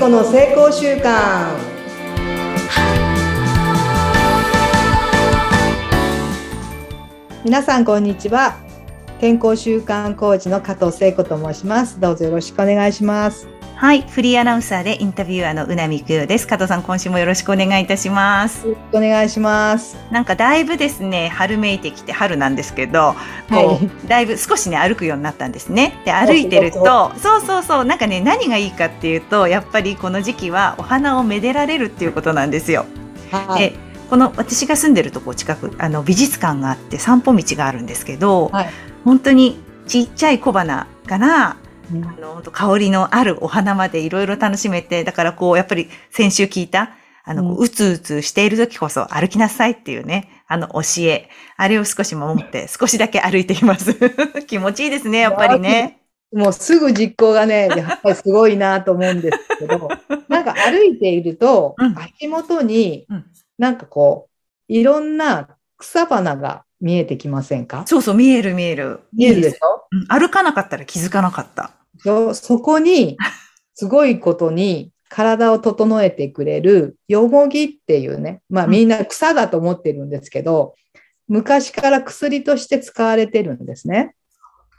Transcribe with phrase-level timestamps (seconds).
[0.00, 1.54] 子の成功習慣
[7.44, 8.56] 皆さんこんにちは。
[9.20, 12.00] 健康習慣コーチの加藤聖子と申します。
[12.00, 13.46] どうぞよろしくお願いします。
[13.80, 16.46] はい、フリーアナウンサーでインタビュアーのうなみくよです。
[16.46, 18.68] 加藤さん、今週もよろしくお願いいたします。
[18.68, 23.14] よろしくお願いしますなんかだいぶですね、春めいてきて春なんですけど、
[23.48, 25.94] こう、はだいぶ少しね歩くようになったんですね。
[26.04, 32.84] で歩いてると、そうそうそう、なんかね何がいいかっていうと、やっぱりこの時期はお花をめでられるっていうことなんですよ。
[33.32, 33.76] はいで、
[34.10, 38.70] この私が住んでるとこ近くあの美術館があって散歩道があるんですけど、はい
[39.06, 41.59] 本当にちっちゃい小花からうん
[41.92, 46.90] あの本当香りのあるお花までいろいろ楽しめて、だからこう、やっぱり先週聞いた、
[47.24, 53.94] あの、こうつうつしている時こそ歩きなさいっていうね、あの教え、あれを少し守って、少しだけ歩いています。
[54.46, 55.98] 気持ちいいですね、やっぱりね。
[56.32, 59.88] もうすぐ実行がね、やっぱりすごいなと思うんですけど、
[60.28, 63.24] なんか歩いているとうん、足元にうん、
[63.58, 67.82] なんかこう、いろんな草花が見えてきませんか？
[67.86, 69.00] そうそう、見える見える。
[69.12, 69.86] 見えるでしょ？
[69.90, 70.06] うん。
[70.06, 71.72] 歩かなかったら気づかなかった。
[72.02, 73.16] そそこに、
[73.74, 80.74] すごいことに体を整えてくれるよもぎっていうね、まあうんみんな草だと思ってるんですけど、
[81.28, 84.14] 昔から薬として使われてるんですね。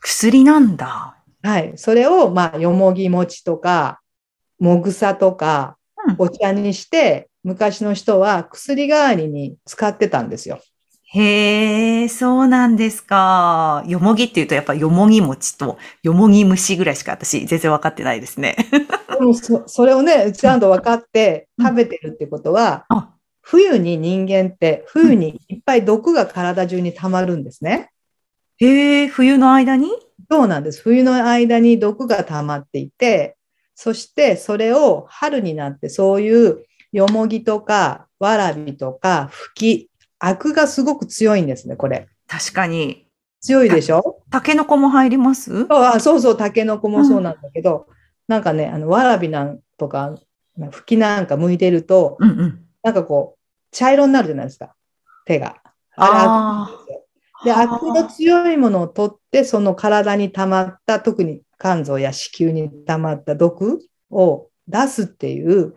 [0.00, 1.16] 薬なんだ。
[1.42, 1.72] はい。
[1.76, 4.00] それを、まあ、よもぎ餅とか、
[4.58, 10.60] もぐさとかうん、お茶にして、昔の人は薬代わりに使ってたんですよ。
[11.18, 13.82] へえ、そうなんですか。
[13.86, 18.54] よもぎって言うとやっぱよもぎ餅とよもぎ虫ぐらいしか私全然わかってないですね。
[19.18, 27.90] でもそ、それをね、ちゃんと分かってうん食べてるってことは、あ、冬に人間って、冬にいっぱい毒が体中に溜まるんですね。
[28.58, 29.90] へえ、冬の間に？
[30.30, 30.82] そうなんです。
[30.82, 33.36] 冬の間に毒が溜まっていて、
[33.74, 42.08] そしてそれを春になってそういうよもぎとかわらびとか吹き、アクがすごく強いんですね、これ。
[42.26, 43.06] 確かに。
[43.40, 44.22] 強いでしょ？
[44.30, 45.66] タケノコも入ります？
[45.68, 47.86] あそうそう、タケノコもそうなんだけど、
[48.26, 50.16] なんかね、あのわらびなんとか、
[50.72, 52.66] 吹きなんか剥いてると、うんうん。
[52.82, 53.38] なんかこう、
[53.70, 54.74] 茶色になるじゃないですか、
[55.26, 55.56] 手が。
[55.96, 56.70] あ
[57.44, 65.74] れで、アクの強いものを取って、その体に溜まった、特に肝臓や子宮に溜まった毒を出すっていう、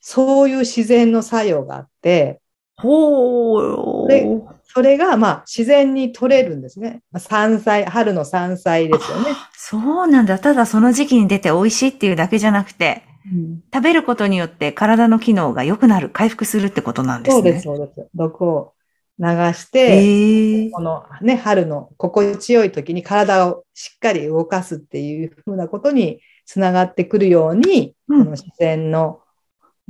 [0.00, 2.40] そういう自然の作用があって、
[2.80, 4.40] ほでー。
[4.72, 7.02] それがまあ自然に取れるんですね。
[7.10, 9.34] まあ山菜、春の山菜ですよね。
[9.52, 10.38] そうなんだ。
[10.38, 17.42] ただその時期に出て美味しいっていうだけじゃなくて、うん食べることによって体の機能が良くなる、回復するってことなんですね。
[17.42, 18.08] そうです、そうです。
[18.14, 18.72] 毒を
[19.18, 29.20] 流しへて、ーこのね、春の心地よい時に体をしっかり動かすっていうふうなことにつながってくるように、うんこの自然の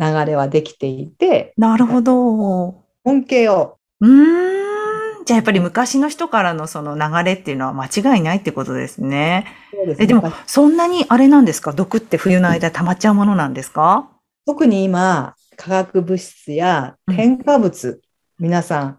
[0.01, 2.83] 流れはできていて、なるほど。
[3.05, 5.25] 恩恵を、うーん。
[5.27, 9.47] じゃあやっぱり昔の人からのその流れっていうのは間違いないってことですね。
[9.73, 11.73] そうですえ、でもね、そんなにあれなんですか？
[11.73, 14.09] 毒って冬の間溜まっちゃうものなんですか？
[14.47, 18.01] 特に今、化学物質や添加物、
[18.39, 18.99] 皆さん、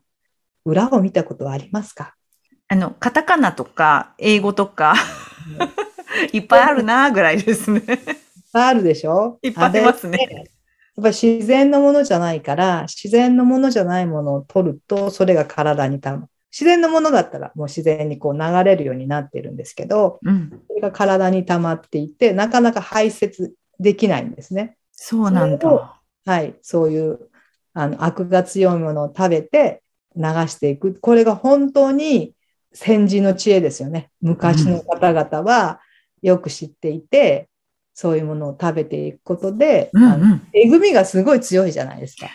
[0.65, 2.13] 裏を見たことはありますか？
[2.67, 4.93] あの、カタカナとか英語とか
[6.31, 7.81] いっぱいあるなぐらいですね。
[8.53, 9.39] あるでしょ？
[9.41, 10.45] いっぱいありますね
[11.01, 16.27] ぱり自然のものじゃないから、自然のものじゃないものを取ると、それが体にたまる。
[16.51, 20.61] 自然のものだったらもう自然にこう流れるようになってるんですけど、うん。
[20.67, 24.77] それが体に溜まっていて、なかなか排泄できないんですね。
[24.91, 26.01] そうなんだ。
[26.25, 27.19] はい、そういう
[27.73, 29.81] あの悪が強いものを食べて
[30.15, 30.97] 流していく。
[30.99, 32.33] これが本当に
[32.73, 34.11] 先人の知恵ですよね。
[34.21, 35.79] 昔の方々は
[36.21, 37.49] よく知っていて、
[37.93, 42.27] そういうものを食べていくことで、うんあのうえぐみがすごい強いじゃないですか。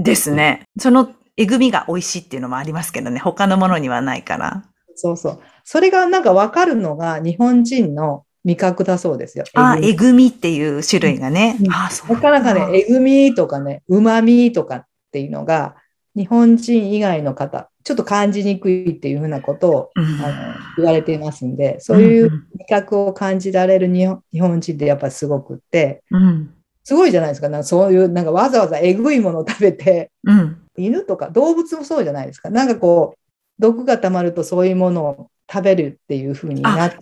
[0.00, 0.02] ん。
[0.02, 0.64] ですね。
[0.78, 3.18] そのえぐみが美味しいっていうのもありますけどね。
[3.18, 4.64] 他のものにはないから。
[4.94, 5.40] そうそう。
[5.64, 9.44] それがなんかわかるのが日本人の味覚だそうですよ。
[9.54, 11.62] あ、えぐみえぐみっていう種類がねう。
[11.64, 15.76] んあ、そうなかなかね、えぐみとかね、うまみとかっていうのが、
[16.16, 26.54] 日本人以外の方、ちょっと感じにくいっていうふうなことをうんあの言われていますんで、そういううん味覚を感じられる日本日本人ってやっぱりすごくって、うん。
[26.84, 27.48] すごいじゃないですか。
[27.48, 30.56] なんかそういう、なんかわざわざえぐいものを食べて、うん。
[30.76, 32.50] 犬とか動物もそうじゃないですか。
[32.50, 33.18] なんかこう、
[33.58, 36.96] 毒が溜まるとそういうものを食べるっていうふうになって、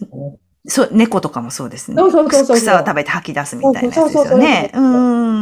[0.69, 1.97] そう、猫とかもそうですね。
[1.97, 4.71] そうそうそうそう草を食べて吐き出すみたいなやつですそうそうそうそうよね。
[4.75, 4.81] うー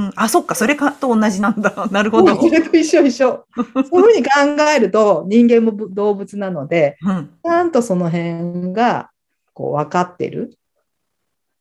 [0.08, 0.12] ん。
[0.14, 1.87] あ、そっか、それかと同じなんだ。
[1.90, 2.37] なるほど。
[2.37, 3.44] それと一緒一緒。
[3.56, 7.31] そういうふうに考えると人間も動物なので、うん。
[7.44, 9.11] ちゃんとその辺が
[9.52, 10.56] こう分かってる。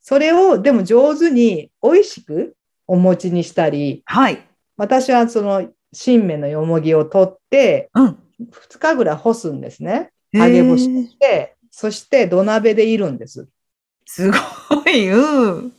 [0.01, 4.47] それをでも上手に美味しくお餅にしたり、はい。
[4.77, 8.17] 私はその新芽のよもぎを取って、うん。
[8.51, 10.11] 2日ぐらい干すんですね。
[10.33, 13.47] 揚げ干しして、そして土鍋でいるんです。
[14.05, 15.09] すごい。
[15.09, 15.73] うん。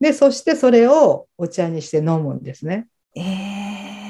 [0.00, 2.86] で、そしてそれをお茶にして飲むんですね。
[3.16, 4.04] ええ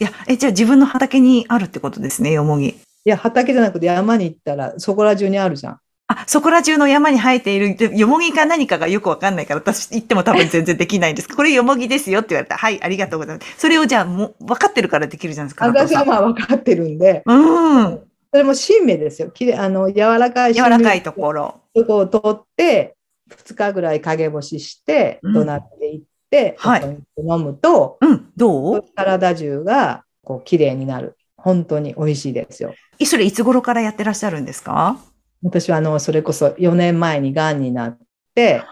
[0.00, 2.68] いや、え、じゃあ自分の畑にあるってことですね、よもぎ。
[2.68, 2.74] い
[3.04, 5.80] や、畑じゃなくて山に行ったらそこら中にあるじゃん。
[6.08, 11.28] あ、そこら中の山に生えている、でよもぎか何かがよくわかんないから、私言っても多分 全然できないんです。
[11.28, 13.54] これよもぎですよって言われたら、はい、ありがとうございます。
[13.58, 15.66] それをじゃあもう分かってるからできるじゃないですか。
[15.66, 18.00] 私はまあ分かってるんで、うん。
[18.32, 19.30] それも新芽ですよ。
[19.30, 21.60] きれい、あの、柔らかい柔らかいところ。
[21.74, 22.96] そこを取って、
[23.30, 28.30] 2日ぐらい陰干しして、うん土鍋で行って、はいお茶にして飲むと、うん。
[28.36, 28.84] どう？
[28.94, 31.16] 体中がこう綺麗になる。
[31.36, 32.74] 本当に美味しいですよ。
[32.98, 34.98] いそれいつ頃からやってらっしゃるんですか？
[35.42, 37.98] 私はあの、それこそ4年前に癌になっ
[38.34, 38.62] て、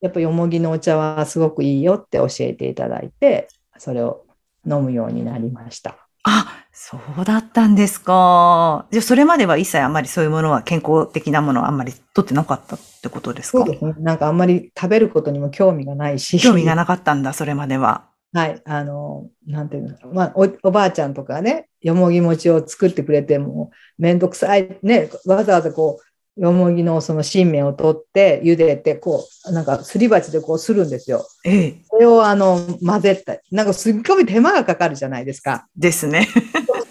[0.00, 3.48] やっぱよもぎのお茶はすごくいいよって教えていただいて、
[3.78, 4.26] それを
[4.66, 5.96] 飲むようになりました。
[6.24, 6.53] あ、
[6.86, 8.84] そうだったんですか。
[8.90, 13.58] じゃあそれまでは一切あんまりそういうものは健康的なものはあんまり取ってなかったってことですか？
[13.60, 13.94] そうですね。
[14.00, 16.38] なんかあんまり食べることにも興味がないし。
[16.38, 18.10] 興味がなかったんだ、それまでは。
[18.34, 18.60] はい。
[18.66, 26.04] あの、なんていうの、まあお、おばあちゃんとかね、よもぎ餅を作ってくれても、めんどくさい、ね、わざわざこう、
[26.36, 31.24] よもぎのその新芽を取って、茹でて、こう、なんかすり鉢でこうするんですよ。
[31.44, 31.76] ええ。
[31.88, 35.68] それをあの、混ぜたなんかすっごい手間がかかるじゃないですか。
[35.76, 36.26] ですね。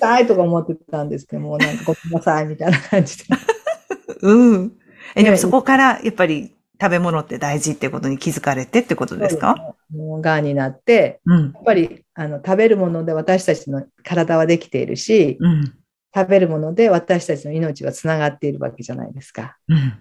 [0.04, 3.24] したいとか思ってたんですけども、なんかごめんなさいみたいな感じで。
[4.22, 4.72] うん。
[5.16, 9.76] え、でもねそこからやっぱり食べ物って大事ってことに気づかれてってことですか？
[9.96, 11.52] もうがんになって、うん。
[11.54, 15.74] やっぱりあの食べるもので私たちの体はできているし、うん。
[16.16, 19.58] 食べるもので私たちの命はつながっているわけじゃないですか。
[19.68, 19.94] うん。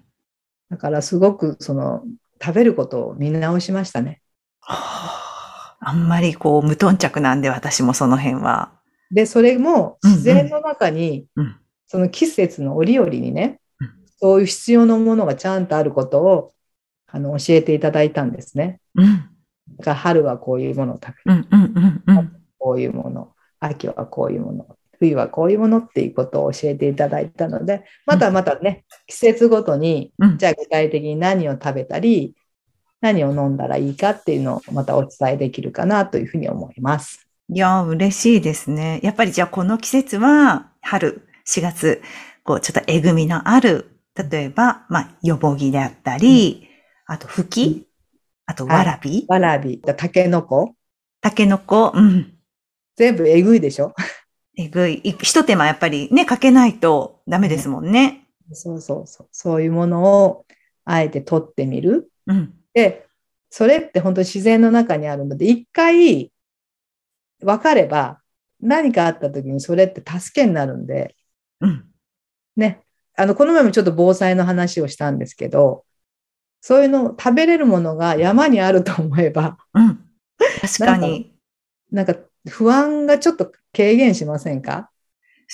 [0.71, 2.03] だからすごくその
[2.43, 4.21] 食べることを見直しましたね。
[4.61, 8.73] はああんまりこう無頓着なんで私もその辺は。
[9.13, 11.57] で、それも自然の中に、うん。
[11.87, 16.55] その季節の折々にねうん、そういう必要なものがちゃんとあることを
[17.07, 18.81] あの教えていただいたんですね。
[18.95, 19.29] うん。
[19.77, 21.47] だから春はこういうものを食べる。
[22.59, 23.33] こういうもの。
[23.61, 24.67] 秋はこういうもの。
[24.99, 32.35] 冬はこういうものっていうことを教えていただいたので、またまたね、季節ごとに、うんじゃあ具体的に何を食べたり、
[33.01, 37.29] 何を飲んだらいいかっていうのをまたお伝えできるかなというふうに思います。
[37.55, 38.99] いやー、嬉しいですね。
[39.03, 42.01] やっぱりじゃあこの季節は、春、4月、
[42.45, 43.91] こう、ちょっとえぐみのある、
[44.31, 46.67] 例えば、まあ、よぼぎであったり、
[47.05, 47.87] あと、ふき、
[48.47, 50.77] あと、わらび、わらび、たけのこ、
[51.21, 52.33] たけのこ、うん。
[52.97, 53.93] 全部えぐいでしょ？
[54.57, 55.03] えぐい。
[55.05, 58.29] い一手間やっぱりね、かけないとダメですもんね。
[58.53, 59.29] そうそうそう。
[59.31, 60.47] そういうものを
[60.87, 62.11] あえて取ってみる。
[62.27, 62.55] うん。
[62.73, 63.07] で、
[63.51, 66.32] それって本当に自然の中にあるので、一回
[67.43, 68.21] 分かれば
[68.61, 71.17] 何かあった時にそれって助けになるんで、
[71.61, 71.85] うん。
[72.57, 72.83] ね。
[73.17, 75.85] あの、この前もちょっと防災の話をしたんですけど、
[76.61, 79.99] そういうの、食べれるものが山にあると思えば、うん。
[80.61, 81.35] 確かに。
[81.91, 82.15] なんか
[82.49, 84.91] 不安がちょっと軽減しませんか？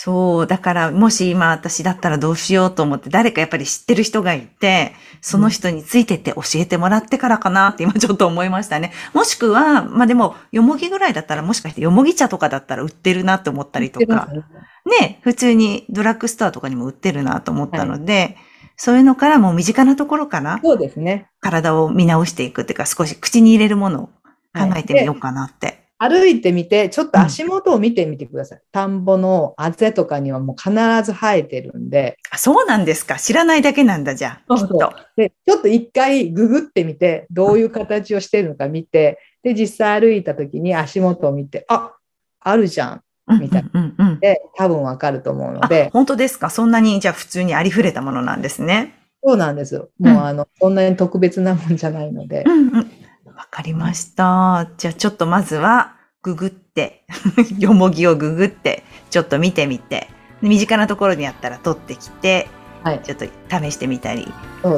[0.00, 0.46] そう。
[0.46, 8.92] だから、もし今私だったらどうしようと思って、誰かやっぱり知ってる人がいて、その人についてって教えてもらってからかなって今ちょっと思いましたね。
[9.12, 14.28] もしくは、まあでも、よもぎぐらいだったら、もしかしてよもぎ茶とかだったら売ってるなって思ったりとか、
[15.00, 18.36] ね、普通にドラッグストアとかにも売ってるなと思ったので、
[18.76, 21.26] そういうのからもう身近なところからそうですね。
[21.40, 24.06] 体を見直していくっていうか、少し口に入れるものを
[24.56, 25.87] 考えてみようかなって。
[26.00, 28.60] 歩いてみて、ちょっと足元を見てみてください。
[28.70, 30.70] 田んぼのあぜとかにはもう必
[31.02, 34.56] ず生えてるんで、あそうなんですか知らないだけなんだ、じゃあ。
[34.56, 34.92] きっと。
[35.16, 41.92] で、ちょっと一回ググってみて、どういう形をしてるのか見て、で、実際歩いた時に足元を見て、あ、
[42.40, 42.92] あるじゃん。
[42.92, 44.20] うんみたいなうんうんうん。
[44.20, 48.94] で、多分わかると思うのあで、本当ですかそんなに、じゃあ普通にありふれたものなんですね。
[49.22, 49.90] そうなんですよ。
[50.00, 52.90] うんもうあの、そんなに特別なもんじゃないのでう、んうん。
[53.38, 54.68] わかりました。
[54.78, 57.04] じゃあちょっとまずは、ググって、
[57.56, 60.08] よもぎをググって、ちょっと見てみて、
[60.42, 62.48] 身近なところにあったら取ってきて、
[62.82, 63.00] はい。
[63.04, 64.32] ちょっと試してみたり、ね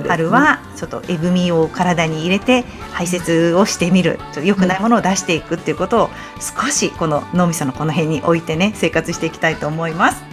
[0.06, 4.18] 春はちょっとえぐみを体に入れて排泄をしてみる。
[4.18, 10.29] ちょっと良くないものを出していくっていうことを少しこの脳みそのこの辺に置いてね、生活していきたいと思います。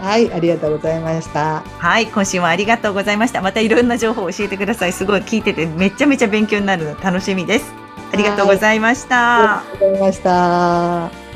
[0.00, 1.60] はい、ありがとうございました。
[1.78, 3.42] はい、今週もありがとうございました。
[3.42, 4.92] またいろんな情報を教えてください。
[4.92, 7.72] すごい聞いててめちゃめちゃ勉強になるの楽しみです。
[8.12, 9.60] ありがとうございました。
[9.60, 11.27] ありがとうございました。